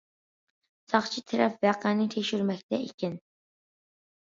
[0.93, 3.23] ساقچى تەرەپ ۋەقەنى تەكشۈرمەكتە ئىكەن.